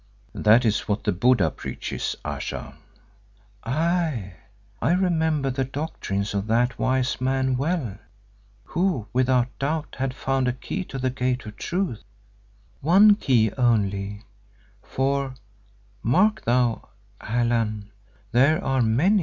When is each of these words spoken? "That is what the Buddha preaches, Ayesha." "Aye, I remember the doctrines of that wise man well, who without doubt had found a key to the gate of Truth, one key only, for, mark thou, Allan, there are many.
"That 0.33 0.65
is 0.65 0.87
what 0.87 1.03
the 1.03 1.11
Buddha 1.11 1.51
preaches, 1.51 2.15
Ayesha." 2.25 2.73
"Aye, 3.63 4.33
I 4.81 4.93
remember 4.93 5.51
the 5.51 5.63
doctrines 5.63 6.33
of 6.33 6.47
that 6.47 6.79
wise 6.79 7.21
man 7.21 7.55
well, 7.55 7.99
who 8.63 9.05
without 9.13 9.49
doubt 9.59 9.97
had 9.99 10.15
found 10.15 10.47
a 10.47 10.53
key 10.53 10.83
to 10.85 10.97
the 10.97 11.11
gate 11.11 11.45
of 11.45 11.55
Truth, 11.55 12.01
one 12.79 13.13
key 13.13 13.51
only, 13.59 14.23
for, 14.81 15.35
mark 16.01 16.45
thou, 16.45 16.89
Allan, 17.21 17.91
there 18.31 18.63
are 18.63 18.81
many. 18.81 19.19